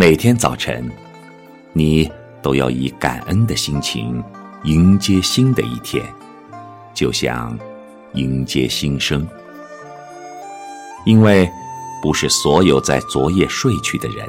[0.00, 0.90] 每天早晨，
[1.74, 4.24] 你都要以感恩的心情
[4.64, 6.02] 迎接新的一天，
[6.94, 7.54] 就像
[8.14, 9.28] 迎接新生。
[11.04, 11.46] 因为
[12.02, 14.26] 不是所有在昨夜睡去的人，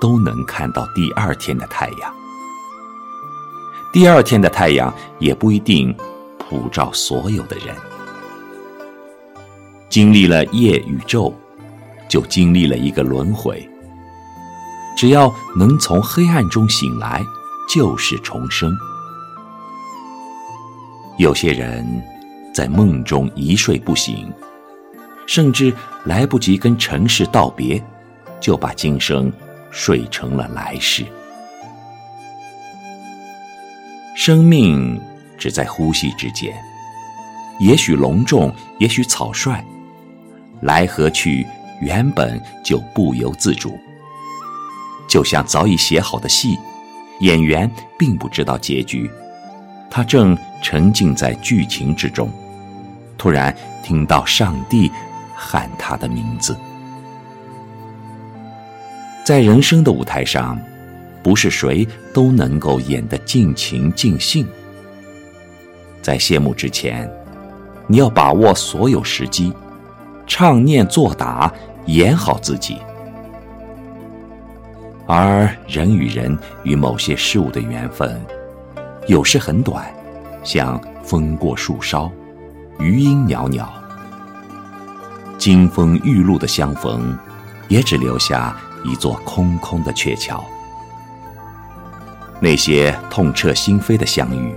[0.00, 2.12] 都能看到第二天的太阳。
[3.92, 5.96] 第二天的太阳也不一定
[6.36, 7.72] 普照所有的人。
[9.88, 11.32] 经历了夜与昼，
[12.08, 13.64] 就经历了一个轮回。
[14.96, 17.22] 只要能从黑暗中醒来，
[17.68, 18.74] 就是重生。
[21.18, 22.02] 有些人
[22.54, 24.32] 在梦中一睡不醒，
[25.26, 25.72] 甚至
[26.04, 27.82] 来不及跟尘世道别，
[28.40, 29.30] 就把今生
[29.70, 31.04] 睡成了来世。
[34.16, 34.98] 生命
[35.36, 36.54] 只在呼吸之间，
[37.60, 39.62] 也许隆重，也许草率，
[40.62, 41.46] 来和去
[41.82, 43.78] 原本就不由自主。
[45.08, 46.58] 就像早已写好的戏，
[47.20, 49.10] 演员并不知道结局，
[49.90, 52.30] 他正沉浸在剧情之中，
[53.16, 54.90] 突然听到上帝
[55.34, 56.56] 喊他的名字。
[59.24, 60.58] 在人生的舞台上，
[61.22, 64.46] 不是谁都能够演得尽情尽兴。
[66.02, 67.10] 在谢幕之前，
[67.88, 69.52] 你要把握所有时机，
[70.26, 71.52] 唱念做打，
[71.86, 72.78] 演好自己。
[75.06, 78.20] 而人与人与某些事物的缘分，
[79.06, 79.86] 有时很短，
[80.42, 82.10] 像风过树梢，
[82.80, 83.64] 余音袅袅；
[85.38, 87.16] 金风玉露的相逢，
[87.68, 90.44] 也只留下一座空空的鹊桥。
[92.40, 94.52] 那些痛彻心扉的相遇，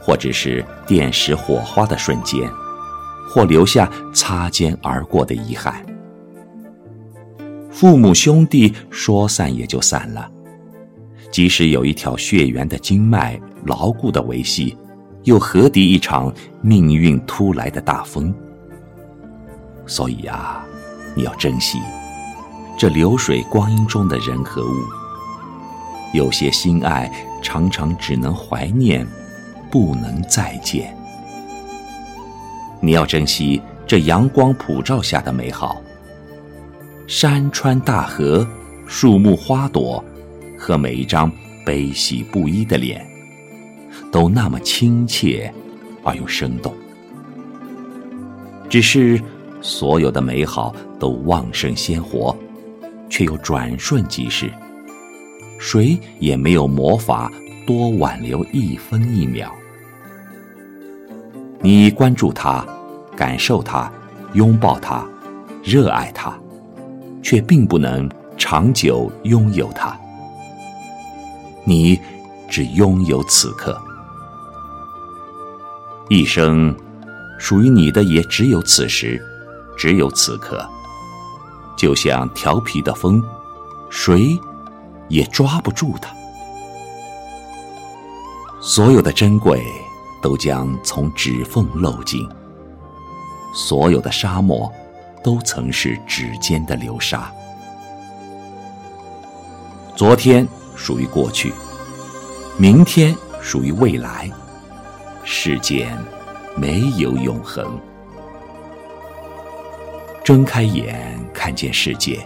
[0.00, 2.50] 或者是电石火花的瞬间，
[3.28, 5.84] 或留下擦肩而过的遗憾。
[7.74, 10.30] 父母兄弟说散也就散了，
[11.32, 14.78] 即使有一条血缘的经脉牢固的维系，
[15.24, 16.32] 又何敌一场
[16.62, 18.32] 命运突来的大风？
[19.86, 20.64] 所以啊，
[21.16, 21.80] 你要珍惜
[22.78, 24.76] 这流水光阴中的人和物。
[26.12, 27.10] 有些心爱
[27.42, 29.04] 常常只能怀念，
[29.68, 30.96] 不能再见。
[32.80, 35.82] 你要珍惜这阳光普照下的美好。
[37.06, 38.46] 山川大河、
[38.86, 40.02] 树木花朵，
[40.58, 41.30] 和每一张
[41.64, 43.06] 悲喜不一的脸，
[44.10, 45.52] 都那么亲切
[46.02, 46.74] 而又生动。
[48.70, 49.20] 只是
[49.60, 52.34] 所有的美好都旺盛鲜活，
[53.10, 54.50] 却又转瞬即逝。
[55.58, 57.30] 谁也没有魔法
[57.66, 59.54] 多挽留一分一秒。
[61.60, 62.66] 你关注它，
[63.14, 63.92] 感受它，
[64.32, 65.06] 拥抱它，
[65.62, 66.38] 热爱它。
[67.24, 69.98] 却并不能长久拥有它，
[71.64, 71.98] 你
[72.50, 73.80] 只拥有此刻，
[76.10, 76.76] 一生
[77.38, 79.20] 属于你的也只有此时，
[79.74, 80.64] 只有此刻。
[81.78, 83.22] 就像调皮的风，
[83.88, 84.38] 谁
[85.08, 86.14] 也抓不住它。
[88.60, 89.64] 所有的珍贵
[90.22, 92.28] 都将从指缝漏尽，
[93.54, 94.70] 所有的沙漠。
[95.24, 97.32] 都曾是指尖的流沙。
[99.96, 100.46] 昨天
[100.76, 101.52] 属于过去，
[102.58, 104.30] 明天属于未来。
[105.24, 105.96] 世间
[106.54, 107.80] 没有永恒。
[110.22, 112.20] 睁开眼看见世界，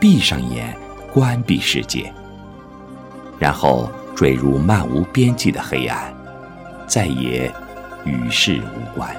[0.00, 0.76] 闭上眼
[1.12, 2.12] 关闭世界，
[3.38, 6.12] 然后坠入漫无边际的黑暗，
[6.88, 7.52] 再也
[8.04, 9.14] 与世无关。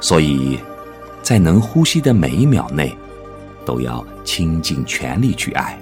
[0.00, 0.58] 所以，
[1.22, 2.94] 在能呼吸的每一秒内，
[3.64, 5.78] 都要倾尽全力去爱，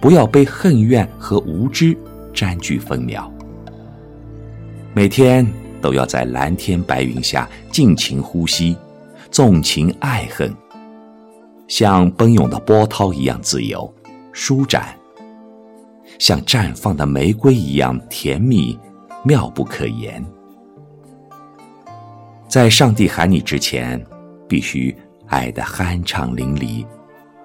[0.00, 1.96] 不要被恨怨和无知
[2.32, 3.32] 占据分秒。
[4.94, 5.46] 每天
[5.80, 8.76] 都要在蓝天白云下尽情呼吸，
[9.30, 10.54] 纵情爱恨，
[11.66, 13.92] 像奔涌的波涛一样自由、
[14.32, 14.94] 舒展，
[16.18, 18.78] 像绽放的玫瑰一样甜蜜、
[19.24, 20.24] 妙不可言。
[22.48, 24.02] 在上帝喊你之前，
[24.48, 24.96] 必须
[25.26, 26.86] 爱得酣畅淋漓，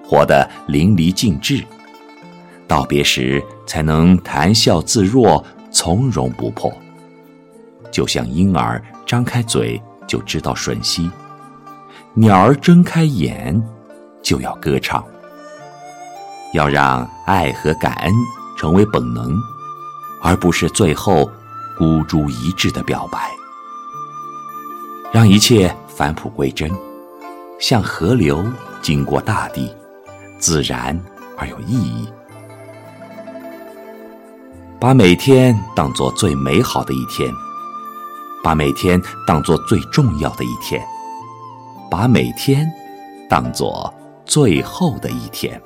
[0.04, 1.64] 活得淋漓尽致。
[2.68, 6.72] 道别时才能谈笑自若、从容不迫。
[7.92, 11.10] 就像婴儿张开嘴就知道吮吸，
[12.14, 13.62] 鸟儿睁开眼
[14.22, 15.04] 就要歌唱。
[16.54, 18.14] 要让爱和感恩
[18.58, 19.36] 成为本能，
[20.22, 21.30] 而不是最后
[21.78, 23.30] 孤注一掷的表白。
[25.14, 26.72] 让一切返璞归真，
[27.60, 28.42] 像河流
[28.82, 29.70] 经过大地，
[30.40, 30.98] 自然
[31.38, 32.08] 而有意义。
[34.80, 37.30] 把每天当作最美好的一天，
[38.42, 40.82] 把每天当作最重要的一天，
[41.90, 42.66] 把每天
[43.30, 43.94] 当作
[44.26, 45.62] 最后的一天，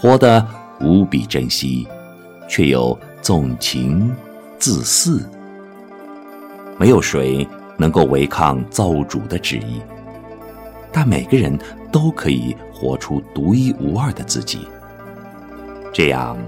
[0.00, 0.44] 活得
[0.80, 1.86] 无比珍惜，
[2.48, 4.12] 却又纵情
[4.58, 5.24] 自肆。
[6.76, 7.48] 没有谁
[7.82, 9.82] 能够违抗造物主的旨意，
[10.92, 11.58] 但每个人
[11.90, 14.60] 都可以活出独一无二的自己。
[15.92, 16.38] 这样，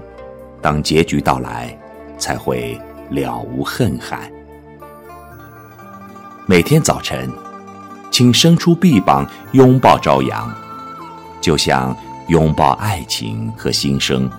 [0.61, 1.77] 当结局到来，
[2.17, 2.79] 才会
[3.09, 4.31] 了无恨憾。
[6.45, 7.29] 每天早晨，
[8.09, 10.55] 请伸出臂膀拥抱朝阳，
[11.41, 11.93] 就像
[12.29, 14.31] 拥抱爱情和新生。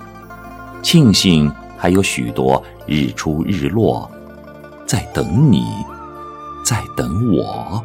[0.83, 4.11] 庆幸还有许多日出日落。
[4.87, 5.63] 在等你，
[6.67, 7.81] 在等我。